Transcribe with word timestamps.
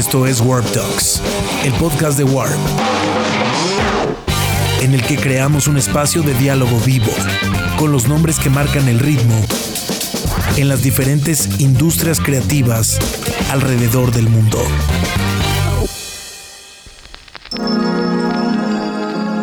Esto 0.00 0.26
es 0.26 0.40
Warp 0.40 0.64
Talks, 0.72 1.20
el 1.62 1.74
podcast 1.74 2.16
de 2.16 2.24
Warp, 2.24 2.56
en 4.80 4.94
el 4.94 5.02
que 5.02 5.18
creamos 5.18 5.66
un 5.66 5.76
espacio 5.76 6.22
de 6.22 6.32
diálogo 6.32 6.80
vivo 6.80 7.12
con 7.76 7.92
los 7.92 8.08
nombres 8.08 8.38
que 8.38 8.48
marcan 8.48 8.88
el 8.88 8.98
ritmo 8.98 9.38
en 10.56 10.70
las 10.70 10.80
diferentes 10.80 11.60
industrias 11.60 12.18
creativas 12.18 12.98
alrededor 13.50 14.10
del 14.10 14.30
mundo. 14.30 14.58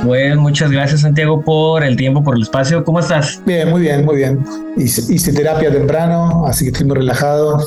Pues 0.08 0.38
muchas 0.38 0.72
gracias 0.72 1.02
Santiago 1.02 1.42
por 1.42 1.84
el 1.84 1.98
tiempo, 1.98 2.24
por 2.24 2.38
el 2.38 2.44
espacio. 2.44 2.82
¿Cómo 2.86 3.02
estás? 3.02 3.42
Bien, 3.46 3.70
muy 3.70 3.82
bien, 3.82 4.06
muy 4.06 4.16
bien. 4.16 4.40
Hice, 4.78 5.34
terapia 5.34 5.70
temprano, 5.70 6.46
así 6.48 6.64
que 6.64 6.72
estoy 6.72 6.88
muy 6.88 6.96
relajado. 6.96 7.58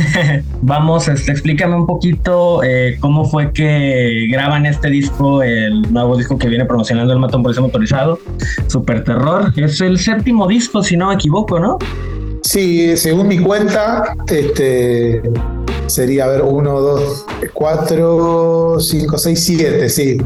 Vamos, 0.62 1.06
este, 1.06 1.30
explícame 1.30 1.76
un 1.76 1.86
poquito 1.86 2.64
eh, 2.64 2.96
cómo 2.98 3.24
fue 3.24 3.52
que 3.52 4.26
graban 4.28 4.66
este 4.66 4.90
disco, 4.90 5.44
el 5.44 5.82
nuevo 5.92 6.16
disco 6.16 6.36
que 6.36 6.48
viene 6.48 6.64
promocionando 6.64 7.12
el 7.12 7.20
Matón 7.20 7.44
Policía 7.44 7.62
Motorizado, 7.62 8.18
Super 8.66 9.04
Terror. 9.04 9.52
Es 9.54 9.80
el 9.80 10.00
séptimo 10.00 10.48
disco, 10.48 10.82
si 10.82 10.96
no 10.96 11.10
me 11.10 11.14
equivoco, 11.14 11.60
¿no? 11.60 11.78
Sí, 12.42 12.96
según 12.96 13.28
mi 13.28 13.38
cuenta, 13.38 14.16
este 14.26 15.22
sería, 15.86 16.24
a 16.24 16.28
ver, 16.30 16.42
uno, 16.42 16.80
dos, 16.80 17.24
cuatro, 17.54 18.78
cinco, 18.80 19.16
seis, 19.18 19.44
siete, 19.44 19.88
sí 19.88 20.18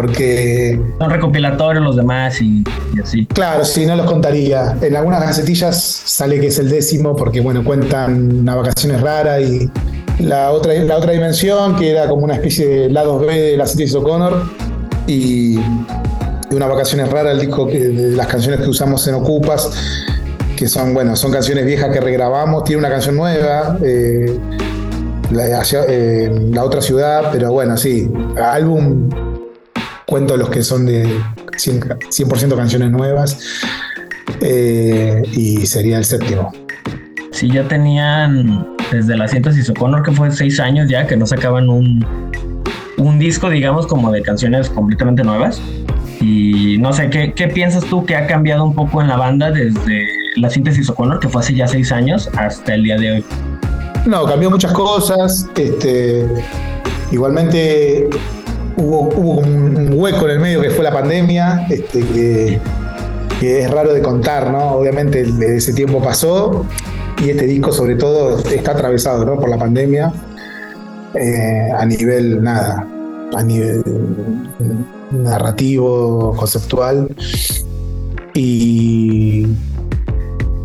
porque... 0.00 0.80
Son 0.98 1.10
recopilatorios 1.10 1.84
los 1.84 1.94
demás 1.94 2.40
y, 2.40 2.64
así. 3.02 3.26
Claro, 3.26 3.66
sí, 3.66 3.84
no 3.84 3.96
los 3.96 4.06
contaría. 4.06 4.74
En 4.80 4.96
algunas 4.96 5.20
gacetillas 5.20 5.78
sale 5.78 6.40
que 6.40 6.46
es 6.46 6.58
el 6.58 6.70
décimo 6.70 7.14
porque, 7.14 7.40
bueno, 7.40 7.62
cuentan 7.62 8.40
una 8.40 8.54
vacaciones 8.54 9.02
rara 9.02 9.42
y 9.42 9.70
la 10.18 10.52
otra, 10.52 10.72
la 10.72 10.96
otra 10.96 11.12
dimensión, 11.12 11.76
que 11.76 11.90
era 11.90 12.08
como 12.08 12.24
una 12.24 12.32
especie 12.32 12.66
de 12.66 12.90
lado 12.90 13.18
B 13.18 13.38
de 13.38 13.56
la 13.58 13.66
City 13.66 13.94
O'Connor 13.94 14.42
y, 15.06 15.58
una 16.50 16.66
vacaciones 16.66 17.10
rara, 17.10 17.32
el 17.32 17.40
disco 17.40 17.66
que, 17.66 17.78
de 17.78 18.16
las 18.16 18.26
canciones 18.26 18.62
que 18.62 18.70
usamos 18.70 19.06
en 19.06 19.16
Ocupas, 19.16 19.70
que 20.56 20.66
son, 20.66 20.94
bueno, 20.94 21.14
son 21.14 21.30
canciones 21.30 21.66
viejas 21.66 21.90
que 21.92 22.00
regrabamos, 22.00 22.64
tiene 22.64 22.80
una 22.80 22.88
canción 22.88 23.16
nueva. 23.16 23.76
Eh, 23.82 24.34
la, 25.30 25.62
eh, 25.88 26.48
la 26.52 26.64
otra 26.64 26.80
ciudad, 26.80 27.28
pero 27.30 27.52
bueno, 27.52 27.76
sí, 27.76 28.10
álbum 28.36 29.08
cuento 30.10 30.36
los 30.36 30.50
que 30.50 30.64
son 30.64 30.86
de 30.86 31.06
100%, 31.52 32.56
canciones 32.56 32.90
nuevas 32.90 33.38
eh, 34.40 35.22
y 35.32 35.64
sería 35.66 35.98
el 35.98 36.04
séptimo. 36.04 36.52
Sí, 37.30 37.48
ya 37.48 37.66
tenían 37.68 38.66
desde 38.90 39.16
la 39.16 39.28
síntesis 39.28 39.70
O'Connor, 39.70 40.02
que 40.02 40.10
fue 40.10 40.32
seis 40.32 40.58
años 40.58 40.90
ya, 40.90 41.06
que 41.06 41.16
no 41.16 41.26
sacaban 41.26 41.68
un, 41.68 42.04
un 42.98 43.18
disco, 43.20 43.48
digamos, 43.48 43.86
como 43.86 44.10
de 44.10 44.20
canciones 44.22 44.68
completamente 44.68 45.22
nuevas. 45.22 45.62
Y 46.20 46.76
no 46.78 46.92
sé, 46.92 47.08
¿qué, 47.08 47.32
¿qué, 47.32 47.46
piensas 47.46 47.84
tú 47.84 48.04
que 48.04 48.16
ha 48.16 48.26
cambiado 48.26 48.64
un 48.64 48.74
poco 48.74 49.00
en 49.00 49.06
la 49.06 49.16
banda 49.16 49.52
desde 49.52 50.06
la 50.36 50.50
síntesis 50.50 50.90
O'Connor, 50.90 51.20
que 51.20 51.28
fue 51.28 51.40
hace 51.40 51.54
ya 51.54 51.68
seis 51.68 51.92
años, 51.92 52.28
hasta 52.36 52.74
el 52.74 52.82
día 52.82 52.98
de 52.98 53.12
hoy? 53.12 53.24
No, 54.06 54.26
cambió 54.26 54.50
muchas 54.50 54.72
cosas. 54.72 55.48
Este, 55.56 56.26
igualmente 57.12 58.08
hubo, 58.80 59.40
un 59.40 59.90
hueco 59.92 60.24
en 60.26 60.30
el 60.30 60.40
medio 60.40 60.60
que 60.60 60.70
fue 60.70 60.84
la 60.84 60.92
pandemia, 60.92 61.66
este, 61.68 62.00
que, 62.00 62.60
es 63.40 63.70
raro 63.70 63.94
de 63.94 64.02
contar, 64.02 64.50
¿no? 64.50 64.72
Obviamente 64.72 65.26
ese 65.56 65.72
tiempo 65.72 66.02
pasó 66.02 66.66
y 67.24 67.30
este 67.30 67.46
disco 67.46 67.72
sobre 67.72 67.96
todo 67.96 68.38
está 68.38 68.72
atravesado 68.72 69.24
¿no? 69.24 69.40
por 69.40 69.48
la 69.48 69.56
pandemia 69.56 70.12
eh, 71.14 71.70
a 71.74 71.86
nivel 71.86 72.42
nada, 72.42 72.86
a 73.34 73.42
nivel 73.42 73.82
narrativo, 75.10 76.34
conceptual. 76.36 77.08
Y 78.34 79.46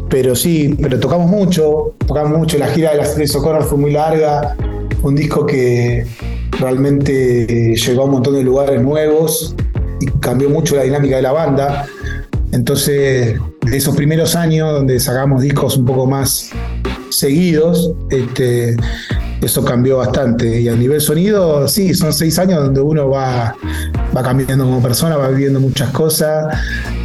pero 0.09 0.36
sí, 0.36 0.78
pero 0.81 1.00
tocamos 1.00 1.30
mucho, 1.30 1.96
tocamos 2.06 2.38
mucho, 2.38 2.58
la 2.58 2.68
gira 2.68 2.92
de 2.92 2.98
las 2.98 3.16
tres 3.16 3.31
Socorro 3.31 3.64
fue 3.64 3.78
muy 3.78 3.92
larga, 3.92 4.56
un 5.02 5.16
disco 5.16 5.46
que, 5.46 6.06
realmente 6.60 7.76
llegó 7.76 8.04
a 8.04 8.06
un 8.06 8.12
montón 8.12 8.36
de 8.36 8.44
lugares 8.44 8.82
nuevos 8.82 9.56
y 10.00 10.08
cambió 10.20 10.50
mucho 10.50 10.76
la 10.76 10.84
dinámica 10.84 11.18
de 11.18 11.22
la 11.22 11.32
banda. 11.32 11.86
Entonces, 12.52 13.40
de 13.62 13.78
esos 13.78 13.96
primeros 13.96 14.36
años 14.36 14.72
donde 14.72 15.00
sacamos 15.00 15.42
discos 15.42 15.78
un 15.78 15.86
poco 15.86 16.06
más 16.06 16.52
seguidos, 17.10 17.92
este, 18.10 18.76
eso 19.42 19.64
cambió 19.64 19.98
bastante. 19.98 20.62
Y 20.62 20.70
a 20.70 20.76
nivel 20.76 21.02
sonido, 21.02 21.68
sí, 21.68 21.94
son 21.94 22.14
seis 22.14 22.40
años 22.40 22.64
donde 22.64 22.82
uno 22.82 23.10
va, 23.10 23.56
va 24.16 24.24
cambiando 24.24 24.66
como 24.66 24.82
persona, 24.82 25.18
va 25.18 25.30
viviendo 25.30 25.60
muchas 25.60 25.90
cosas 25.92 26.58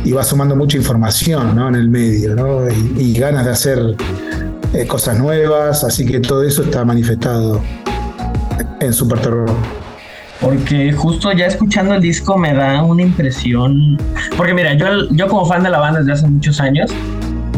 y 0.05 0.13
va 0.13 0.23
sumando 0.23 0.57
mucha 0.57 0.77
información 0.77 1.59
en 1.59 1.75
el 1.75 1.89
medio, 1.89 2.69
y, 2.97 3.13
ganas 3.15 3.45
de 3.45 3.51
hacer 3.51 3.97
eh, 4.73 4.87
cosas 4.87 5.19
nuevas, 5.19 5.85
así 5.85 6.07
que 6.07 6.21
todo 6.21 6.43
eso 6.43 6.63
está 6.63 6.85
manifestado 6.85 7.61
en 8.81 8.93
Super 8.93 9.21
Terror. 9.21 9.51
Porque 10.41 10.93
justo 10.93 11.33
ya 11.33 11.47
escuchando 11.47 11.95
el 11.95 12.01
disco 12.01 12.37
me 12.39 12.55
da 12.55 12.83
una 12.83 13.03
impresión. 13.03 13.99
Porque 14.37 14.55
mira, 14.55 14.75
yo, 14.75 14.87
yo 15.11 15.29
como 15.29 15.45
fan 15.45 15.63
de 15.63 15.71
la 15.71 15.79
banda 15.79 16.01
desde 16.01 16.13
hace 16.13 16.27
muchos 16.29 16.61
años, 16.61 16.91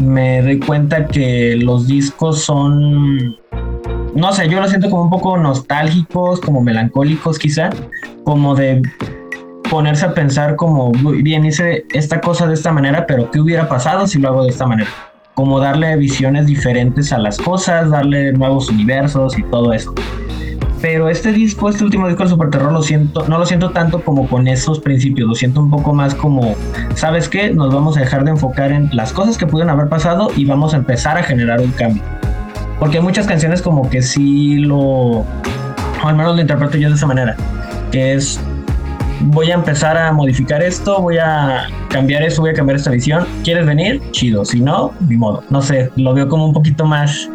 me 0.01 0.41
doy 0.41 0.59
cuenta 0.59 1.07
que 1.07 1.55
los 1.55 1.87
discos 1.87 2.43
son. 2.43 3.37
No 4.15 4.31
sé, 4.33 4.47
yo 4.49 4.59
lo 4.59 4.67
siento 4.67 4.89
como 4.89 5.03
un 5.03 5.09
poco 5.09 5.37
nostálgicos, 5.37 6.41
como 6.41 6.61
melancólicos 6.61 7.39
quizá, 7.39 7.69
como 8.25 8.53
de 8.53 8.81
ponerse 9.71 10.05
a 10.05 10.13
pensar 10.13 10.55
como, 10.55 10.91
bien, 10.91 11.45
hice 11.45 11.85
esta 11.93 12.21
cosa 12.21 12.45
de 12.45 12.53
esta 12.53 12.71
manera, 12.71 13.07
pero 13.07 13.31
¿qué 13.31 13.39
hubiera 13.39 13.67
pasado 13.67 14.05
si 14.05 14.19
lo 14.19 14.27
hago 14.27 14.43
de 14.43 14.49
esta 14.49 14.67
manera? 14.67 14.89
Como 15.33 15.59
darle 15.59 15.95
visiones 15.95 16.45
diferentes 16.45 17.11
a 17.11 17.17
las 17.17 17.39
cosas, 17.39 17.89
darle 17.89 18.33
nuevos 18.33 18.69
universos 18.69 19.35
y 19.39 19.41
todo 19.43 19.73
eso 19.73 19.95
pero 20.83 21.07
este 21.07 21.31
disco, 21.31 21.69
este 21.69 21.85
último 21.85 22.09
disco 22.09 22.23
de 22.23 22.29
Super 22.29 22.49
Terror, 22.49 22.73
lo 22.73 22.81
siento, 22.81 23.25
no 23.29 23.37
lo 23.37 23.45
siento 23.45 23.69
tanto 23.69 24.03
como 24.03 24.27
con 24.27 24.49
esos 24.49 24.81
principios, 24.81 25.29
lo 25.29 25.33
siento 25.33 25.61
un 25.61 25.69
poco 25.69 25.93
más 25.93 26.13
como, 26.13 26.55
¿sabes 26.93 27.29
qué? 27.29 27.51
Nos 27.51 27.73
vamos 27.73 27.95
a 27.95 28.01
dejar 28.01 28.25
de 28.25 28.31
enfocar 28.31 28.73
en 28.73 28.89
las 28.91 29.13
cosas 29.13 29.37
que 29.37 29.47
pudieron 29.47 29.69
haber 29.69 29.87
pasado 29.87 30.27
y 30.35 30.43
vamos 30.43 30.73
a 30.73 30.77
empezar 30.77 31.17
a 31.17 31.23
generar 31.23 31.61
un 31.61 31.71
cambio. 31.71 32.03
Porque 32.79 32.97
hay 32.97 33.03
muchas 33.03 33.27
canciones 33.27 33.61
como 33.61 33.89
que 33.89 34.01
sí 34.01 34.57
lo, 34.57 34.81
o 34.81 35.25
al 36.03 36.17
menos 36.17 36.35
lo 36.35 36.41
interpreto 36.41 36.75
yo 36.75 36.89
de 36.89 36.95
esa 36.95 37.07
manera, 37.07 37.37
que 37.89 38.15
es, 38.15 38.37
voy 39.21 39.51
a 39.51 39.53
empezar 39.53 39.97
a 39.97 40.11
modificar 40.11 40.61
esto, 40.61 41.01
voy 41.01 41.17
a 41.17 41.65
cambiar 41.87 42.23
eso, 42.23 42.41
voy 42.41 42.51
a 42.51 42.53
cambiar 42.55 42.75
esta 42.75 42.91
visión, 42.91 43.25
¿quieres 43.45 43.65
venir? 43.65 44.01
Chido, 44.11 44.43
si 44.43 44.59
no, 44.59 44.91
ni 45.07 45.15
modo. 45.15 45.45
No 45.49 45.61
sé, 45.61 45.91
lo 45.95 46.13
veo 46.13 46.27
como 46.27 46.45
un 46.45 46.51
poquito 46.51 46.83
más 46.83 47.29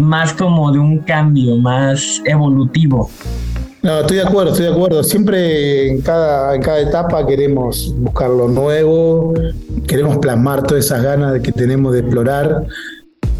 más 0.00 0.32
como 0.32 0.72
de 0.72 0.78
un 0.78 0.98
cambio, 0.98 1.56
más 1.56 2.22
evolutivo. 2.24 3.10
No, 3.82 4.00
estoy 4.00 4.18
de 4.18 4.22
acuerdo, 4.24 4.50
estoy 4.50 4.66
de 4.66 4.72
acuerdo. 4.72 5.02
Siempre 5.02 5.88
en 5.88 6.02
cada, 6.02 6.54
en 6.54 6.62
cada 6.62 6.80
etapa 6.80 7.26
queremos 7.26 7.94
buscar 7.96 8.28
lo 8.28 8.48
nuevo, 8.48 9.32
queremos 9.86 10.18
plasmar 10.18 10.62
todas 10.64 10.84
esas 10.84 11.02
ganas 11.02 11.40
que 11.40 11.52
tenemos 11.52 11.94
de 11.94 12.00
explorar, 12.00 12.66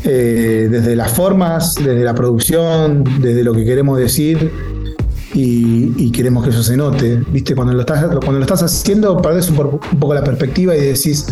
eh, 0.04 0.68
desde 0.70 0.96
las 0.96 1.12
formas, 1.12 1.74
desde 1.74 2.02
la 2.04 2.14
producción, 2.14 3.04
desde 3.20 3.44
lo 3.44 3.52
que 3.52 3.64
queremos 3.64 3.98
decir. 3.98 4.50
Y, 5.32 6.10
queremos 6.10 6.42
que 6.42 6.50
eso 6.50 6.62
se 6.62 6.76
note. 6.76 7.22
¿Viste? 7.30 7.54
Cuando 7.54 7.72
lo 7.72 7.80
estás, 7.80 8.04
cuando 8.06 8.32
lo 8.32 8.40
estás 8.40 8.62
haciendo, 8.62 9.22
perdés 9.22 9.48
un, 9.48 9.58
un 9.60 10.00
poco 10.00 10.12
la 10.14 10.24
perspectiva 10.24 10.74
y 10.74 10.80
decís, 10.80 11.26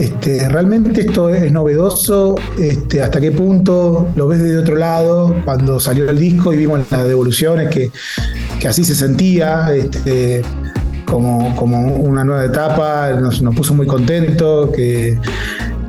este, 0.00 0.48
realmente 0.48 1.02
esto 1.02 1.28
es 1.28 1.52
novedoso, 1.52 2.34
este, 2.58 3.02
hasta 3.02 3.20
qué 3.20 3.32
punto 3.32 4.08
lo 4.16 4.28
ves 4.28 4.42
desde 4.42 4.56
otro 4.56 4.76
lado, 4.76 5.36
cuando 5.44 5.78
salió 5.78 6.08
el 6.08 6.18
disco 6.18 6.54
y 6.54 6.56
vimos 6.56 6.90
las 6.90 7.06
devoluciones 7.06 7.68
que, 7.68 7.90
así 8.66 8.82
se 8.82 8.94
sentía, 8.94 9.74
este, 9.74 10.40
como, 11.04 11.54
como 11.54 11.96
una 11.96 12.24
nueva 12.24 12.46
etapa, 12.46 13.10
nos, 13.10 13.42
puso 13.54 13.74
muy 13.74 13.86
contentos, 13.86 14.70
que, 14.70 15.18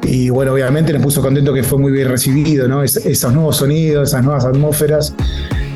y 0.03 0.29
bueno, 0.29 0.51
obviamente 0.51 0.91
nos 0.91 1.01
puso 1.01 1.21
contento 1.21 1.53
que 1.53 1.63
fue 1.63 1.79
muy 1.79 1.93
bien 1.93 2.09
recibido, 2.09 2.67
¿no? 2.67 2.83
esos 2.83 3.33
nuevos 3.33 3.55
sonidos, 3.55 4.09
esas 4.09 4.25
nuevas 4.25 4.43
atmósferas. 4.43 5.13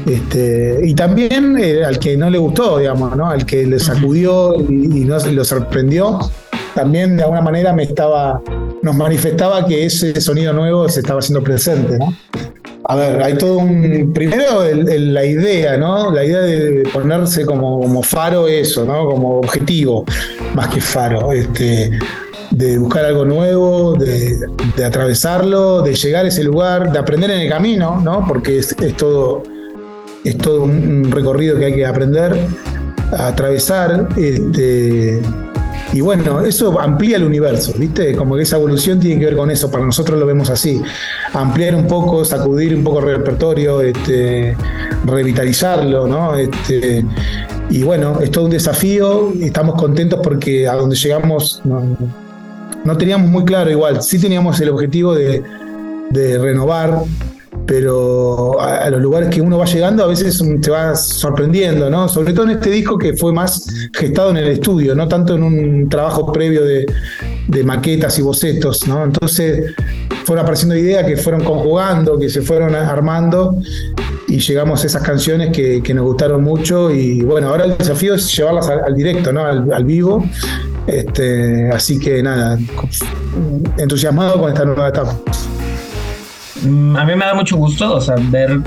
Este, 0.05 0.81
y 0.83 0.93
también 0.93 1.57
eh, 1.57 1.83
al 1.83 1.97
que 1.99 2.15
no 2.17 2.29
le 2.29 2.37
gustó, 2.37 2.77
digamos, 2.77 3.15
¿no? 3.17 3.27
Al 3.27 3.43
que 3.43 3.65
le 3.65 3.79
sacudió 3.79 4.55
y, 4.69 5.01
y 5.01 5.03
no, 5.03 5.17
lo 5.17 5.43
sorprendió, 5.43 6.19
también 6.75 7.15
de 7.17 7.23
alguna 7.23 7.41
manera 7.41 7.73
me 7.73 7.83
estaba, 7.83 8.41
nos 8.81 8.95
manifestaba 8.95 9.65
que 9.65 9.85
ese 9.85 10.19
sonido 10.19 10.53
nuevo 10.53 10.87
se 10.89 10.99
estaba 10.99 11.19
haciendo 11.19 11.41
presente, 11.43 11.97
¿no? 11.97 12.13
A 12.87 12.95
ver, 12.95 13.23
hay 13.23 13.35
todo 13.35 13.57
un. 13.57 14.11
Primero, 14.13 14.63
la 14.63 15.25
idea, 15.25 15.75
¿no? 15.75 16.11
La 16.11 16.23
idea 16.23 16.41
de 16.41 16.83
ponerse 16.93 17.43
como, 17.43 17.81
como, 17.81 18.03
faro, 18.03 18.47
eso, 18.47 18.85
¿no? 18.85 19.09
Como 19.09 19.39
objetivo, 19.39 20.05
más 20.53 20.67
que 20.67 20.81
faro. 20.81 21.31
Este, 21.31 21.97
de 22.51 22.77
buscar 22.77 23.05
algo 23.05 23.25
nuevo, 23.25 23.95
de, 23.95 24.37
atravesarlo, 24.85 25.81
de 25.81 25.95
llegar 25.95 26.25
a 26.25 26.27
ese 26.27 26.43
lugar, 26.43 26.91
de 26.91 26.99
aprender 26.99 27.31
en 27.31 27.39
el 27.39 27.49
camino, 27.49 27.99
¿no? 28.03 28.23
Porque 28.27 28.59
es, 28.59 28.75
todo 28.97 29.41
es 30.23 30.37
todo 30.37 30.63
un 30.63 31.11
recorrido 31.11 31.57
que 31.57 31.65
hay 31.65 31.73
que 31.73 31.85
aprender 31.87 32.37
a 33.17 33.27
atravesar. 33.27 34.09
Este, 34.15 35.21
y 35.95 36.01
bueno, 36.01 36.41
eso 36.41 36.77
amplía 36.77 37.15
el 37.15 37.23
universo, 37.23 37.71
¿viste? 37.77 38.13
Como 38.17 38.35
que 38.35 38.41
esa 38.41 38.57
evolución 38.57 38.99
tiene 38.99 39.17
que 39.17 39.27
ver 39.27 39.37
con 39.37 39.49
eso, 39.49 39.71
para 39.71 39.85
nosotros 39.85 40.19
lo 40.19 40.25
vemos 40.25 40.49
así. 40.49 40.81
Ampliar 41.31 41.73
un 41.73 41.87
poco, 41.87 42.25
sacudir 42.25 42.75
un 42.75 42.83
poco 42.83 42.99
el 42.99 43.15
repertorio, 43.15 43.79
este, 43.79 44.57
revitalizarlo, 45.05 46.05
¿no? 46.05 46.35
Este, 46.35 47.05
y 47.69 47.83
bueno, 47.83 48.19
es 48.19 48.29
todo 48.29 48.43
un 48.43 48.51
desafío, 48.51 49.31
estamos 49.39 49.75
contentos 49.75 50.19
porque 50.21 50.67
a 50.67 50.73
donde 50.75 50.97
llegamos 50.97 51.61
no, 51.63 52.97
teníamos 52.97 53.29
muy 53.29 53.45
claro 53.45 53.71
igual, 53.71 54.03
sí 54.03 54.19
teníamos 54.19 54.59
el 54.59 54.67
objetivo 54.67 55.15
de 55.15 55.41
renovar 56.11 57.03
pero 57.65 58.59
a, 58.61 58.89
los 58.89 59.01
lugares 59.01 59.29
que 59.29 59.41
uno 59.41 59.57
va 59.57 59.65
llegando 59.65 60.03
a 60.03 60.07
veces 60.07 60.41
te 60.61 60.69
va 60.69 60.95
sorprendiendo, 60.95 61.89
¿no? 61.89 62.07
Sobre 62.07 62.33
todo 62.33 62.45
en 62.45 62.51
este 62.51 62.69
disco 62.69 62.97
que 62.97 63.13
fue 63.13 63.33
más 63.33 63.67
gestado 63.93 64.29
en 64.31 64.37
el 64.37 64.47
estudio, 64.47 64.95
no 64.95 65.07
tanto 65.07 65.35
en 65.35 65.43
un 65.43 65.89
trabajo 65.89 66.31
previo 66.31 66.63
de, 66.63 66.85
maquetas 67.63 68.19
y 68.19 68.21
bocetos, 68.21 68.87
¿no? 68.87 69.03
Entonces 69.03 69.73
fueron 70.25 70.43
apareciendo 70.43 70.75
ideas 70.75 71.05
que 71.05 71.17
fueron 71.17 71.43
conjugando, 71.43 72.19
que 72.19 72.29
se 72.29 72.41
fueron 72.41 72.75
armando 72.75 73.57
y 74.27 74.39
llegamos 74.39 74.83
a 74.83 74.87
esas 74.87 75.01
canciones 75.01 75.51
que, 75.55 75.81
nos 75.93 76.05
gustaron 76.05 76.43
mucho 76.43 76.91
y 76.91 77.21
bueno, 77.21 77.49
ahora 77.49 77.65
el 77.65 77.77
desafío 77.77 78.15
es 78.15 78.35
llevarlas 78.35 78.69
al, 78.69 78.93
directo, 78.93 79.31
¿no? 79.31 79.45
Al, 79.45 79.71
al, 79.71 79.85
vivo. 79.85 80.23
Este, 80.85 81.69
así 81.71 81.97
que 81.97 82.21
nada, 82.21 82.59
entusiasmado 83.77 84.39
con 84.39 84.49
esta 84.49 84.65
nueva 84.65 84.89
etapa. 84.89 85.17
Mm, 86.65 86.95
a 86.95 87.05
mí 87.05 87.15
me 87.15 87.25
da 87.25 87.33
mucho 87.33 87.57
gusto, 87.57 87.95
o 87.95 88.01
sea, 88.01 88.15
ver, 88.29 88.59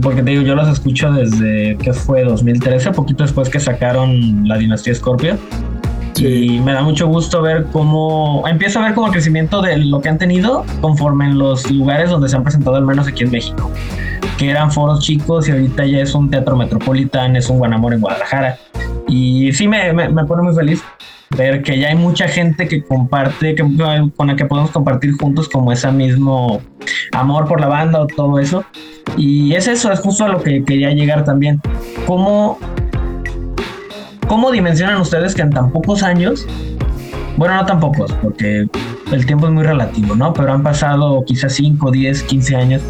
porque 0.00 0.22
te 0.22 0.30
digo, 0.30 0.42
yo 0.42 0.54
los 0.54 0.68
escucho 0.68 1.12
desde 1.12 1.76
que 1.78 1.92
fue 1.92 2.24
2013, 2.24 2.92
poquito 2.92 3.22
después 3.22 3.48
que 3.48 3.60
sacaron 3.60 4.46
la 4.48 4.58
dinastía 4.58 4.94
Scorpio. 4.94 5.36
Y 6.16 6.60
me 6.60 6.72
da 6.72 6.82
mucho 6.82 7.06
gusto 7.06 7.40
ver 7.40 7.66
cómo 7.72 8.44
empiezo 8.46 8.78
a 8.78 8.82
ver 8.82 8.94
como 8.94 9.06
el 9.06 9.12
crecimiento 9.12 9.62
de 9.62 9.78
lo 9.78 10.00
que 10.00 10.08
han 10.08 10.18
tenido 10.18 10.64
conforme 10.80 11.24
en 11.24 11.38
los 11.38 11.68
lugares 11.70 12.10
donde 12.10 12.28
se 12.28 12.36
han 12.36 12.42
presentado, 12.42 12.76
al 12.76 12.84
menos 12.84 13.08
aquí 13.08 13.24
en 13.24 13.30
México. 13.30 13.70
Que 14.38 14.50
eran 14.50 14.70
foros 14.70 15.00
chicos 15.00 15.48
y 15.48 15.52
ahorita 15.52 15.86
ya 15.86 16.00
es 16.00 16.14
un 16.14 16.30
teatro 16.30 16.54
metropolitano, 16.56 17.38
es 17.38 17.48
un 17.48 17.58
Guanamor 17.58 17.94
en 17.94 18.00
Guadalajara. 18.00 18.58
Y 19.08 19.52
sí 19.52 19.66
me, 19.66 19.92
me, 19.92 20.10
me 20.10 20.24
pone 20.24 20.42
muy 20.42 20.54
feliz 20.54 20.82
ver 21.36 21.62
que 21.62 21.78
ya 21.78 21.88
hay 21.88 21.96
mucha 21.96 22.28
gente 22.28 22.68
que 22.68 22.82
comparte, 22.82 23.54
que, 23.54 23.64
con 24.16 24.26
la 24.26 24.36
que 24.36 24.44
podemos 24.44 24.70
compartir 24.70 25.12
juntos 25.18 25.48
como 25.48 25.72
ese 25.72 25.90
mismo 25.92 26.60
amor 27.12 27.46
por 27.46 27.60
la 27.60 27.68
banda 27.68 28.00
o 28.00 28.06
todo 28.06 28.38
eso. 28.38 28.64
Y 29.16 29.54
es 29.54 29.68
eso, 29.68 29.92
es 29.92 30.00
justo 30.00 30.24
a 30.24 30.28
lo 30.28 30.42
que 30.42 30.64
quería 30.64 30.90
llegar 30.90 31.24
también. 31.24 31.60
¿Cómo, 32.06 32.58
cómo 34.26 34.50
dimensionan 34.50 35.00
ustedes 35.00 35.34
que 35.34 35.42
en 35.42 35.50
tan 35.50 35.70
pocos 35.70 36.02
años, 36.02 36.46
bueno, 37.36 37.54
no 37.54 37.66
tan 37.66 37.80
pocos, 37.80 38.12
porque 38.22 38.68
el 39.10 39.26
tiempo 39.26 39.46
es 39.46 39.52
muy 39.52 39.64
relativo, 39.64 40.14
¿no? 40.14 40.32
Pero 40.32 40.52
han 40.52 40.62
pasado 40.62 41.24
quizás 41.26 41.52
5, 41.54 41.90
10, 41.90 42.22
15 42.22 42.56
años 42.56 42.82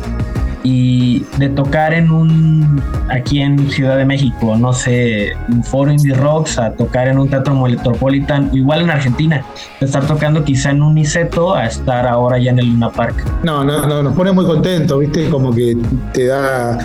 y 0.63 1.25
de 1.39 1.49
tocar 1.49 1.93
en 1.93 2.11
un 2.11 2.83
aquí 3.09 3.41
en 3.41 3.71
Ciudad 3.71 3.97
de 3.97 4.05
México, 4.05 4.57
no 4.57 4.73
sé, 4.73 5.33
un 5.49 5.65
foro 5.65 5.91
indie 5.91 6.15
rocks 6.15 6.59
a 6.59 6.73
tocar 6.73 7.09
en 7.09 7.19
un 7.19 7.29
teatro 7.29 7.55
metropolitan, 7.55 8.51
igual 8.53 8.83
en 8.83 8.91
Argentina, 8.91 9.45
de 9.81 9.87
estar 9.87 10.07
tocando 10.07 10.45
quizá 10.45 10.71
en 10.71 10.83
un 10.83 10.99
Iseto 10.99 11.55
a 11.55 11.67
estar 11.67 12.07
ahora 12.07 12.39
ya 12.39 12.51
en 12.51 12.61
el 12.61 12.67
Luna 12.69 12.91
Park. 12.91 13.25
No, 13.43 13.65
no, 13.65 13.87
no 13.87 14.03
nos 14.03 14.15
pone 14.15 14.33
muy 14.33 14.45
contentos, 14.45 14.99
¿viste? 15.01 15.29
Como 15.29 15.53
que 15.53 15.77
te 16.13 16.27
da 16.27 16.79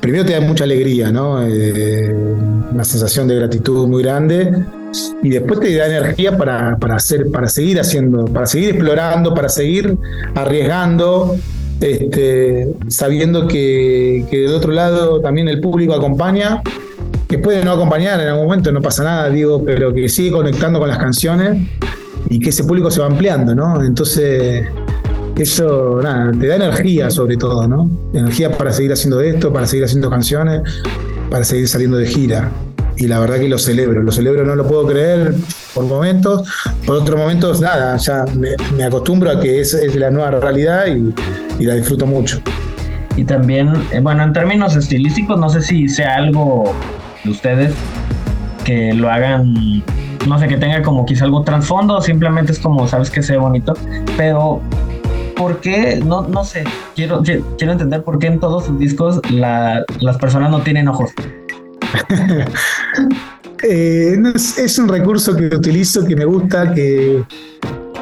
primero 0.00 0.24
te 0.24 0.32
da 0.32 0.40
mucha 0.40 0.64
alegría, 0.64 1.10
¿no? 1.10 1.42
Eh, 1.42 2.14
una 2.72 2.84
sensación 2.84 3.28
de 3.28 3.36
gratitud 3.36 3.86
muy 3.86 4.02
grande 4.02 4.64
y 5.22 5.28
después 5.28 5.60
te 5.60 5.74
da 5.76 5.86
energía 5.86 6.36
para, 6.36 6.76
para, 6.78 6.96
hacer, 6.96 7.30
para 7.30 7.48
seguir 7.48 7.78
haciendo, 7.78 8.24
para 8.24 8.46
seguir 8.46 8.70
explorando, 8.70 9.34
para 9.34 9.48
seguir 9.48 9.96
arriesgando 10.34 11.36
este, 11.80 12.74
sabiendo 12.88 13.46
que, 13.46 14.26
del 14.30 14.54
otro 14.54 14.72
lado 14.72 15.20
también 15.20 15.48
el 15.48 15.60
público 15.60 15.94
acompaña, 15.94 16.62
que 17.28 17.38
puede 17.38 17.64
no 17.64 17.72
acompañar 17.72 18.20
en 18.20 18.28
algún 18.28 18.46
momento, 18.46 18.72
no 18.72 18.80
pasa 18.80 19.04
nada, 19.04 19.30
digo, 19.30 19.62
pero 19.64 19.92
que 19.92 20.08
sigue 20.08 20.32
conectando 20.32 20.78
con 20.78 20.88
las 20.88 20.98
canciones 20.98 21.68
y 22.28 22.40
que 22.40 22.50
ese 22.50 22.64
público 22.64 22.90
se 22.90 23.00
va 23.00 23.06
ampliando, 23.06 23.54
¿no? 23.54 23.84
Entonces, 23.84 24.66
eso, 25.36 26.00
nada, 26.02 26.32
te 26.32 26.46
da 26.46 26.56
energía 26.56 27.10
sobre 27.10 27.36
todo, 27.36 27.68
¿no? 27.68 27.90
Energía 28.12 28.50
para 28.50 28.72
seguir 28.72 28.92
haciendo 28.92 29.20
esto, 29.20 29.52
para 29.52 29.66
seguir 29.66 29.84
haciendo 29.84 30.10
canciones, 30.10 30.62
para 31.30 31.44
seguir 31.44 31.68
saliendo 31.68 31.96
de 31.98 32.06
gira 32.06 32.50
y 32.98 33.06
la 33.06 33.20
verdad 33.20 33.38
que 33.38 33.48
lo 33.48 33.58
celebro, 33.58 34.02
lo 34.02 34.10
celebro, 34.10 34.44
no 34.44 34.56
lo 34.56 34.66
puedo 34.66 34.86
creer 34.86 35.34
por 35.72 35.84
momentos, 35.84 36.48
por 36.84 36.96
otros 36.96 37.16
momentos 37.16 37.60
nada, 37.60 37.96
ya 37.96 38.24
me, 38.34 38.84
acostumbro 38.84 39.30
a 39.30 39.40
que 39.40 39.60
es, 39.60 39.72
es, 39.72 39.94
la 39.94 40.10
nueva 40.10 40.32
realidad 40.32 40.86
y, 40.86 41.64
la 41.64 41.74
disfruto 41.74 42.06
mucho. 42.06 42.40
Y 43.16 43.24
también, 43.24 43.72
eh, 43.92 44.00
bueno, 44.00 44.24
en 44.24 44.32
términos 44.32 44.76
estilísticos, 44.76 45.38
no 45.38 45.48
sé 45.48 45.62
si 45.62 45.88
sea 45.88 46.16
algo 46.16 46.74
de 47.24 47.30
ustedes 47.30 47.72
que 48.64 48.92
lo 48.92 49.10
hagan, 49.10 49.82
no 50.26 50.38
sé, 50.38 50.48
que 50.48 50.56
tenga 50.56 50.82
como 50.82 51.06
quizá 51.06 51.24
algo 51.24 51.42
trasfondo, 51.42 52.00
simplemente 52.00 52.52
es 52.52 52.58
como, 52.58 52.86
sabes 52.88 53.10
que 53.10 53.22
sea 53.22 53.38
bonito, 53.38 53.74
pero 54.16 54.60
¿por 55.36 55.60
qué? 55.60 56.02
No, 56.04 56.22
no 56.22 56.44
sé, 56.44 56.64
quiero, 56.96 57.22
quiero 57.22 57.72
entender 57.72 58.02
por 58.02 58.18
qué 58.18 58.26
en 58.26 58.40
todos 58.40 58.66
sus 58.66 58.78
discos 58.78 59.20
las 59.30 60.16
personas 60.18 60.50
no 60.50 60.60
tienen 60.60 60.88
ojos. 60.88 61.10
Eh, 63.62 64.16
es, 64.34 64.78
un 64.78 64.88
recurso 64.88 65.34
que 65.34 65.46
utilizo, 65.46 66.04
que 66.06 66.14
me 66.14 66.24
gusta, 66.24 66.72
que, 66.72 67.24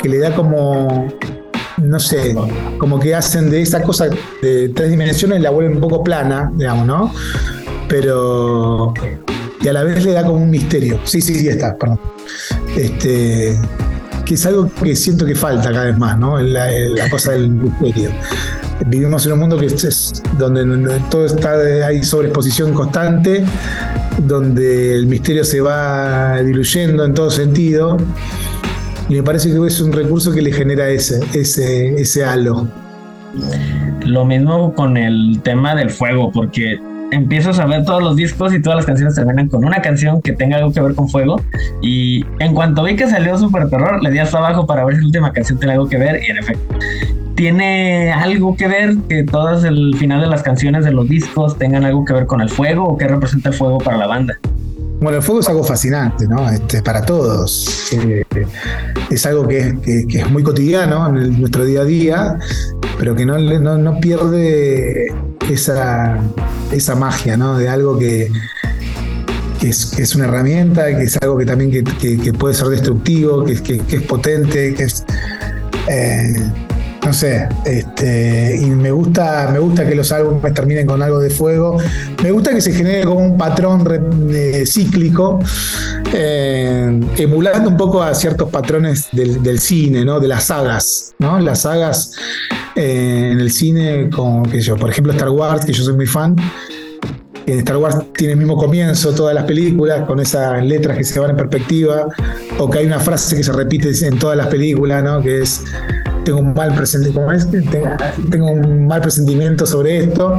le 0.05 0.19
da 0.19 0.35
como, 0.35 1.09
no 1.79 1.99
sé, 1.99 2.37
como 2.79 3.00
que 3.00 3.15
hacen 3.15 3.50
de 3.50 3.62
esa 3.62 3.83
cosa 3.83 4.09
de 4.43 4.69
tres 4.69 4.91
dimensiones 4.91 5.41
la 5.41 5.50
vuelven 5.50 5.77
un 5.77 5.81
poco 5.81 6.05
plana, 6.05 6.53
digamos, 6.55 6.87
¿no? 6.87 7.15
Pero. 7.88 8.93
Y 9.61 9.69
a 9.69 9.73
la 9.73 9.83
vez 9.83 10.05
le 10.05 10.12
da 10.12 10.25
como 10.25 10.43
un 10.43 10.50
misterio. 10.50 11.00
Sí, 11.05 11.21
sí, 11.21 11.35
sí, 11.35 11.49
está, 11.49 11.77
perdón. 11.77 11.99
Este, 12.77 13.59
que 14.25 14.35
es 14.35 14.47
algo 14.47 14.71
que 14.83 14.94
siento 14.94 15.25
que 15.25 15.35
falta 15.35 15.73
cada 15.73 15.87
vez 15.87 15.99
más, 15.99 16.19
¿no? 16.19 16.38
La, 16.38 16.71
la 16.71 17.09
cosa 17.09 17.33
del 17.33 17.49
misterio 17.49 18.11
vivimos 18.87 19.25
en 19.26 19.32
un 19.32 19.38
mundo 19.38 19.58
que 19.58 19.67
es, 19.67 20.23
donde 20.38 21.00
todo 21.11 21.26
está 21.26 21.54
hay 21.87 22.02
sobreexposición 22.02 22.73
constante, 22.75 23.45
donde 24.18 24.95
el 24.95 25.06
misterio 25.06 25.45
se 25.45 25.61
va 25.61 26.40
diluyendo 26.42 27.04
en 27.04 27.14
todo 27.14 27.30
sentido. 27.30 27.97
Y 29.09 29.14
me 29.14 29.23
parece 29.23 29.50
que 29.50 29.66
es 29.66 29.80
un 29.80 29.92
recurso 29.92 30.33
que 30.33 30.42
le 30.42 30.52
genera 30.52 30.88
ese, 30.88 31.21
ese, 31.33 31.95
ese 32.00 32.25
halo. 32.25 32.66
Lo 34.04 34.25
mismo 34.25 34.75
con 34.75 34.97
el 34.97 35.40
tema 35.42 35.75
del 35.75 35.90
fuego, 35.90 36.33
porque 36.33 36.80
empiezas 37.12 37.59
a 37.59 37.66
ver 37.66 37.85
todos 37.85 38.02
los 38.02 38.16
discos 38.16 38.52
y 38.52 38.61
todas 38.61 38.78
las 38.78 38.87
canciones 38.87 39.14
terminan 39.14 39.49
con 39.49 39.64
una 39.64 39.80
canción 39.80 40.21
que 40.23 40.33
tenga 40.33 40.56
algo 40.56 40.73
que 40.73 40.80
ver 40.80 40.95
con 40.95 41.09
fuego. 41.09 41.40
Y 41.83 42.25
en 42.40 42.54
cuanto 42.54 42.83
vi 42.83 42.97
que 42.97 43.09
salió 43.09 43.38
Super 43.38 43.68
Terror, 43.68 44.02
le 44.02 44.11
di 44.11 44.18
hasta 44.18 44.38
abajo 44.38 44.66
para 44.66 44.85
ver 44.85 44.97
si 44.97 45.00
la 45.02 45.06
última 45.06 45.33
canción 45.33 45.59
tiene 45.59 45.75
algo 45.75 45.88
que 45.88 45.99
ver. 45.99 46.21
Y 46.26 46.30
en 46.30 46.38
efecto, 46.38 46.75
tiene 47.37 48.11
algo 48.12 48.57
que 48.57 48.66
ver 48.66 48.97
que 49.09 49.23
todas 49.23 49.62
el 49.64 49.95
final 49.99 50.23
de 50.23 50.26
las 50.26 50.43
canciones 50.43 50.85
de 50.85 50.90
los 50.90 51.09
discos 51.09 51.57
tengan 51.59 51.85
algo 51.85 52.05
que 52.05 52.14
ver 52.14 52.26
con 52.26 52.40
el 52.40 52.49
fuego 52.49 52.85
o 52.85 52.97
qué 52.97 53.07
representa 53.07 53.50
el 53.50 53.55
fuego 53.55 53.78
para 53.78 53.99
la 53.99 54.07
banda. 54.07 54.38
Bueno, 55.00 55.19
el 55.19 55.23
fuego 55.23 55.40
es 55.43 55.49
algo 55.49 55.62
fascinante, 55.62 56.26
¿no? 56.26 56.49
Este, 56.49 56.83
para 56.83 57.05
todos. 57.05 57.93
Eh, 57.93 58.25
es 59.11 59.26
algo 59.26 59.47
que, 59.47 59.76
es 59.87 60.31
muy 60.31 60.43
cotidiano 60.43 61.07
en 61.09 61.38
nuestro 61.38 61.66
día 61.66 61.83
a 61.83 61.85
día, 61.85 62.38
pero 62.99 63.14
que 63.14 63.26
no, 63.26 63.38
no, 63.38 64.00
pierde 64.00 65.09
esa, 65.50 66.19
esa 66.73 66.95
magia, 66.95 67.37
¿no? 67.37 67.59
De 67.59 67.69
algo 67.69 67.99
que, 67.99 68.31
es, 69.61 69.99
es, 69.99 70.14
una 70.14 70.25
herramienta, 70.25 70.87
que 70.87 71.02
es 71.02 71.19
algo 71.21 71.37
que 71.37 71.45
también 71.45 71.71
que, 71.71 72.33
puede 72.33 72.55
ser 72.55 72.69
destructivo, 72.69 73.45
que, 73.45 73.52
es 73.52 74.02
potente, 74.02 74.73
que 74.73 74.83
es... 74.83 75.05
Eh, 75.88 76.50
no 77.07 77.13
sé, 77.13 77.49
este, 77.65 78.59
y 78.61 78.67
me 78.67 78.91
gusta, 78.91 79.49
me 79.53 79.61
gusta 79.61 79.87
que 79.87 79.95
los 79.95 80.11
álbumes 80.11 80.53
terminen 80.53 80.89
con 80.89 81.01
algo 81.01 81.21
de 81.21 81.31
fuego. 81.31 81.79
Me 82.21 82.33
gusta 82.33 82.53
que 82.53 82.61
se 82.61 82.73
genere 82.73 83.05
como 83.05 83.21
un 83.21 83.39
patrón 83.39 83.87
cíclico, 84.67 85.39
eh, 86.13 87.01
emulando 87.17 87.69
un 87.69 87.77
poco 87.77 88.03
a 88.03 88.13
ciertos 88.13 88.51
patrones 88.51 89.07
del, 89.13 89.61
cine, 89.61 90.05
¿no? 90.05 90.19
De 90.19 90.27
las 90.27 90.47
sagas, 90.47 91.15
¿no? 91.21 91.39
Las 91.39 91.63
sagas 91.63 92.11
eh, 92.75 93.31
en 93.31 93.39
el 93.39 93.53
cine, 93.53 94.11
como 94.11 94.45
yo, 94.51 94.77
por 94.77 94.91
ejemplo, 94.91 95.13
Star 95.13 95.31
Wars, 95.31 95.65
que 95.65 95.73
yo 95.73 95.85
soy 95.85 95.95
muy 95.95 96.07
fan. 96.07 96.35
En 97.47 97.61
Star 97.61 97.77
Wars 97.77 97.99
tiene 98.17 98.33
el 98.33 98.39
mismo 98.41 98.57
comienzo 98.57 99.15
todas 99.15 99.33
las 99.33 99.45
películas, 99.45 100.05
con 100.07 100.19
esas 100.19 100.65
letras 100.65 100.99
que 100.99 101.05
se 101.05 101.21
van 101.21 101.31
en 101.31 101.37
perspectiva, 101.37 102.09
o 102.59 102.69
que 102.69 102.79
hay 102.81 102.87
una 102.87 102.99
frase 102.99 103.37
que 103.37 103.45
se 103.45 103.53
repite 103.53 103.93
en 104.05 104.19
todas 104.19 104.37
las 104.37 104.49
películas, 104.49 105.05
¿no? 105.05 105.23
Que 105.23 105.43
es 105.43 105.63
tengo 106.26 106.40
un 106.40 106.54
mal 106.54 106.75
presentimiento, 106.75 107.80
tengo 108.30 108.50
un 108.50 108.87
mal 108.87 109.00
presentimiento 109.00 109.64
sobre 109.64 109.99
esto. 109.99 110.37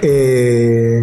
eh, 0.00 1.02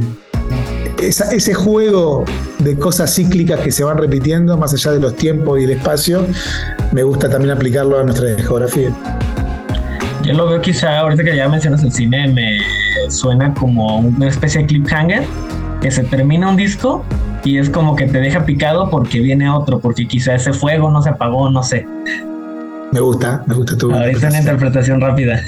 ese 0.99 1.53
juego 1.53 2.25
de 2.57 2.77
cosas 2.77 3.15
cíclicas 3.15 3.61
que 3.61 3.71
se 3.71 3.85
van 3.85 3.97
repitiendo 3.97 4.57
más 4.57 4.73
allá 4.73 4.91
de 4.91 4.99
los 4.99 5.15
tiempos 5.15 5.59
y 5.59 5.63
el 5.63 5.69
espacio, 5.69 6.25
me 6.91 7.03
gusta 7.03 7.29
también 7.29 7.51
aplicarlo 7.51 7.99
a 7.99 8.03
nuestra 8.03 8.35
geografía. 8.35 8.89
Yo 10.23 10.33
lo 10.33 10.49
veo 10.49 10.59
quizá, 10.59 10.99
ahorita 10.99 11.23
que 11.23 11.37
ya 11.37 11.47
mencionas 11.47 11.83
el 11.83 11.93
cine, 11.93 12.27
me 12.27 12.57
suena 13.09 13.53
como 13.53 13.99
una 13.99 14.27
especie 14.27 14.61
de 14.61 14.67
cliffhanger, 14.67 15.23
que 15.81 15.89
se 15.89 16.03
termina 16.03 16.49
un 16.49 16.57
disco 16.57 17.05
y 17.45 17.59
es 17.59 17.69
como 17.69 17.95
que 17.95 18.05
te 18.07 18.19
deja 18.19 18.43
picado 18.43 18.89
porque 18.89 19.21
viene 19.21 19.49
otro, 19.49 19.79
porque 19.79 20.05
quizá 20.05 20.35
ese 20.35 20.51
fuego 20.51 20.91
no 20.91 21.01
se 21.01 21.09
apagó, 21.09 21.49
no 21.49 21.63
sé. 21.63 21.85
Me 22.91 22.99
gusta, 22.99 23.43
me 23.45 23.55
gusta 23.55 23.77
tu. 23.77 23.91
Ahorita 23.91 24.27
una 24.27 24.39
interpretación 24.39 24.99
rápida. 25.01 25.41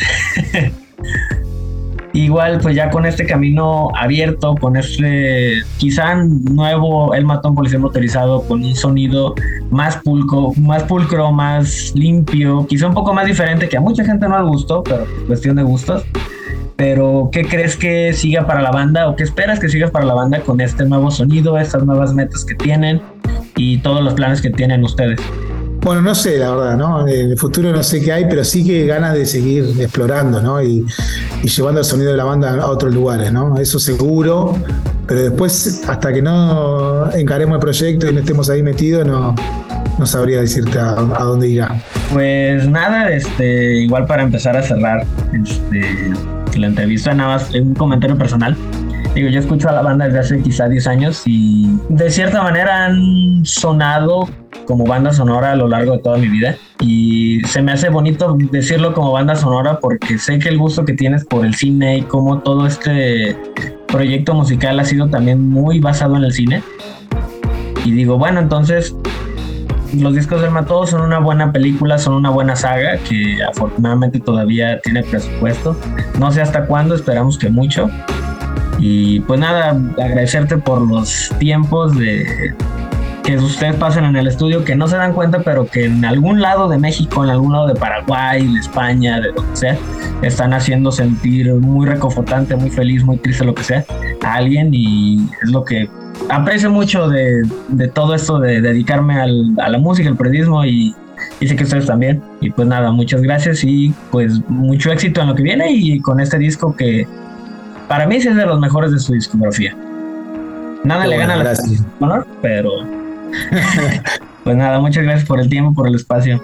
Igual, 2.14 2.60
pues 2.62 2.76
ya 2.76 2.90
con 2.90 3.06
este 3.06 3.26
camino 3.26 3.88
abierto, 3.96 4.56
con 4.56 4.76
este 4.76 5.64
quizá 5.78 6.16
nuevo 6.16 7.14
El 7.14 7.26
Matón 7.26 7.56
Policía 7.56 7.80
Motorizado, 7.80 8.44
con 8.44 8.64
un 8.64 8.76
sonido 8.76 9.34
más 9.70 9.96
pulco, 9.98 10.54
más 10.58 10.84
pulcro, 10.84 11.32
más 11.32 11.94
limpio, 11.96 12.68
quizá 12.68 12.88
un 12.88 12.94
poco 12.94 13.14
más 13.14 13.28
diferente, 13.28 13.70
que 13.70 13.78
a 13.78 13.82
mucha 13.82 14.04
gente 14.04 14.28
no 14.28 14.38
le 14.38 14.50
gustó, 14.50 14.84
pero 14.84 15.06
cuestión 15.26 15.56
de 15.56 15.64
gustos. 15.64 16.04
Pero, 16.76 17.30
¿qué 17.32 17.46
crees 17.46 17.78
que 17.78 18.12
siga 18.12 18.46
para 18.46 18.62
la 18.62 18.72
banda 18.72 19.08
o 19.08 19.16
qué 19.16 19.24
esperas 19.24 19.60
que 19.60 19.70
siga 19.70 19.90
para 19.90 20.04
la 20.04 20.14
banda 20.14 20.42
con 20.42 20.60
este 20.60 20.84
nuevo 20.86 21.12
sonido, 21.12 21.58
estas 21.58 21.86
nuevas 21.86 22.14
metas 22.14 22.44
que 22.44 22.56
tienen 22.56 23.02
y 23.56 23.78
todos 23.78 24.04
los 24.04 24.16
planes 24.16 24.42
que 24.42 24.50
tienen 24.50 24.84
ustedes? 24.84 25.20
Bueno, 25.84 26.04
no 26.04 26.14
sé, 26.14 26.38
la 26.38 26.52
verdad, 26.52 26.78
¿no? 26.78 27.08
En 27.08 27.32
el 27.32 27.38
futuro 27.38 27.72
no 27.72 27.82
sé 27.82 28.02
qué 28.02 28.12
hay, 28.12 28.26
pero 28.30 28.44
sí 28.44 28.64
que 28.64 28.86
ganas 28.86 29.16
de 29.16 29.26
seguir 29.26 29.66
explorando, 29.80 30.40
¿no? 30.40 30.62
Y, 30.62 30.86
llevando 31.44 31.80
el 31.80 31.86
sonido 31.86 32.12
de 32.12 32.18
la 32.18 32.24
banda 32.24 32.54
a 32.62 32.68
otros 32.68 32.94
lugares, 32.94 33.34
¿no? 33.34 33.58
Eso 33.58 33.80
seguro, 33.80 34.56
pero 35.08 35.22
después, 35.22 35.84
hasta 35.90 36.14
que 36.14 36.22
no 36.22 37.12
encaremos 37.14 37.56
el 37.56 37.62
proyecto 37.62 38.08
y 38.08 38.14
no 38.14 38.20
estemos 38.20 38.48
ahí 38.52 38.62
metidos, 38.62 39.08
no, 39.08 39.34
no 39.98 40.06
sabría 40.06 40.42
decirte 40.42 40.78
a, 40.78 40.94
dónde 40.94 41.50
irá. 41.50 41.82
Pues 42.14 42.68
nada, 42.70 43.12
este, 43.12 43.78
igual 43.78 44.06
para 44.06 44.22
empezar 44.22 44.56
a 44.56 44.62
cerrar 44.62 45.04
este, 45.34 46.14
la 46.60 46.68
entrevista, 46.68 47.14
nada 47.16 47.38
más 47.38 47.50
un 47.56 47.74
comentario 47.74 48.16
personal. 48.16 48.56
Digo, 49.14 49.28
yo 49.28 49.42
escucho 49.42 49.68
a 49.68 49.74
la 49.74 49.82
banda 49.82 50.06
desde 50.06 50.20
hace 50.20 50.42
quizá 50.42 50.70
10 50.70 50.88
años 50.88 51.24
y 51.26 51.70
de 51.90 52.10
cierta 52.10 52.42
manera 52.44 52.86
han 52.86 53.44
sonado 53.44 54.30
como 54.66 54.86
banda 54.86 55.12
sonora 55.12 55.52
a 55.52 55.56
lo 55.56 55.68
largo 55.68 55.94
de 55.94 56.00
toda 56.00 56.18
mi 56.18 56.30
vida 56.30 56.56
y 56.80 57.42
se 57.46 57.62
me 57.62 57.74
hace 57.74 57.90
bonito 57.90 58.38
decirlo 58.52 58.94
como 58.94 59.12
banda 59.12 59.36
sonora 59.36 59.80
porque 59.80 60.18
sé 60.18 60.40
que 60.40 60.48
el 60.48 60.58
gusto 60.58 60.86
que 60.86 60.94
tienes 60.94 61.26
por 61.26 61.46
el 61.46 61.56
cine 61.56 61.98
y 61.98 62.02
cómo 62.04 62.40
todo 62.40 62.66
este 62.66 63.36
proyecto 63.88 64.34
musical 64.34 64.80
ha 64.80 64.86
sido 64.86 65.10
también 65.10 65.50
muy 65.50 65.80
basado 65.80 66.16
en 66.16 66.24
el 66.24 66.32
cine. 66.32 66.64
Y 67.84 67.92
digo, 67.92 68.18
bueno, 68.18 68.40
entonces 68.40 68.96
los 69.94 70.16
discos 70.16 70.42
del 70.42 70.52
Mató 70.52 70.88
son 70.88 71.02
una 71.02 71.20
buena 71.20 71.52
película, 71.52 71.98
son 71.98 72.14
una 72.14 72.30
buena 72.30 72.56
saga 72.56 72.98
que 72.98 73.44
afortunadamente 73.44 74.22
todavía 74.22 74.80
tiene 74.80 75.04
presupuesto. 75.04 75.76
No 76.18 76.32
sé 76.32 76.42
hasta 76.42 76.66
cuándo, 76.66 76.96
esperamos 76.96 77.38
que 77.38 77.50
mucho. 77.50 77.90
Y 78.82 79.20
pues 79.22 79.40
nada, 79.40 79.80
agradecerte 80.04 80.58
por 80.58 80.82
los 80.82 81.32
tiempos 81.38 81.96
de 81.96 82.56
que 83.24 83.38
ustedes 83.38 83.76
pasen 83.76 84.06
en 84.06 84.16
el 84.16 84.26
estudio, 84.26 84.66
que 84.66 84.76
no 84.76 84.88
se 84.88 84.98
dan 84.98 85.14
cuenta, 85.14 85.44
pero 85.44 85.68
que 85.68 85.86
en 85.86 86.04
algún 86.04 86.42
lado 86.42 86.68
de 86.68 86.80
México, 86.80 87.24
en 87.24 87.30
algún 87.30 87.54
lado 87.54 87.68
de 87.68 87.76
Paraguay, 87.76 88.52
de 88.52 88.60
España, 88.60 89.22
de 89.22 89.28
lo 89.34 89.48
que 89.48 89.56
sea, 89.56 89.78
están 90.24 90.54
haciendo 90.54 90.92
sentir 90.92 91.54
muy 91.54 91.86
reconfortante, 91.86 92.56
muy 92.56 92.72
feliz, 92.72 93.04
muy 93.04 93.18
triste, 93.18 93.46
lo 93.46 93.54
que 93.54 93.64
sea, 93.64 93.86
a 94.24 94.34
alguien 94.34 94.74
y 94.74 95.30
es 95.44 95.52
lo 95.52 95.64
que 95.64 95.88
aprecio 96.32 96.72
mucho 96.72 97.08
de, 97.08 97.44
todo 97.94 98.16
esto 98.16 98.40
de 98.40 98.62
dedicarme 98.62 99.22
a 99.22 99.70
la 99.70 99.78
música, 99.78 100.10
al 100.10 100.18
periodismo 100.18 100.66
y, 100.66 100.96
y 101.40 101.48
sé 101.48 101.56
que 101.56 101.66
ustedes 101.66 101.86
también. 101.86 102.20
Y 102.42 102.50
pues 102.50 102.68
nada, 102.68 102.92
muchas 102.92 103.22
gracias 103.22 103.64
y 103.64 103.94
pues 104.10 104.42
mucho 104.50 104.92
éxito 104.92 105.22
en 105.22 105.28
lo 105.28 105.36
que 105.36 105.44
viene 105.44 105.72
y 105.72 106.00
con 106.00 106.20
este 106.20 106.40
disco 106.40 106.76
que 106.76 107.06
para 107.92 108.08
mí 108.08 108.16
es 108.16 108.24
de 108.24 108.46
los 108.46 108.58
mejores 108.58 108.94
de 108.94 109.00
su 109.00 109.12
discografía. 109.12 109.76
Nada 110.86 111.06
le 111.06 111.18
gana 111.18 111.34
a 111.34 111.44
la 111.44 111.54
honor, 112.00 112.26
pero 112.42 112.72
pues 114.46 114.56
nada, 114.56 114.80
muchas 114.80 115.04
gracias 115.04 115.28
por 115.28 115.42
el 115.42 115.50
tiempo, 115.50 115.74
por 115.74 115.90
el 115.90 115.96
espacio. 115.96 116.42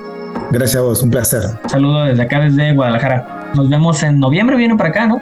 Gracias 0.51 0.75
a 0.75 0.82
vos, 0.82 1.01
un 1.01 1.10
placer. 1.10 1.44
Saludo 1.68 2.04
desde 2.04 2.22
acá, 2.22 2.42
desde 2.42 2.74
Guadalajara. 2.74 3.51
Nos 3.56 3.70
vemos 3.70 4.04
en 4.04 4.20
noviembre, 4.20 4.58
viene 4.58 4.75
para 4.75 4.89
acá, 4.89 5.08
¿no? 5.08 5.22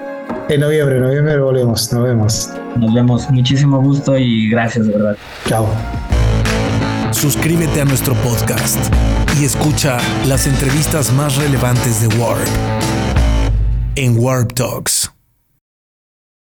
En 0.50 0.62
noviembre, 0.62 0.96
en 0.96 1.04
noviembre 1.04 1.38
volvemos, 1.38 1.94
nos 1.94 2.04
vemos. 2.04 2.50
Nos 2.76 2.92
vemos, 2.92 3.30
muchísimo 3.30 3.80
gusto 3.80 4.18
y 4.18 4.50
gracias, 4.50 4.88
de 4.88 4.94
verdad. 4.94 5.18
Chao. 5.46 5.68
Suscríbete 7.12 7.82
a 7.82 7.86
nuestro 7.86 8.16
podcast 8.16 8.80
y 9.40 9.46
escucha 9.46 10.00
las 10.26 10.48
entrevistas 10.48 11.14
más 11.14 11.36
relevantes 11.36 12.02
de 12.02 12.18
Warp 12.18 12.40
en 13.96 14.18
Warp 14.18 14.54
Talks. 14.54 15.05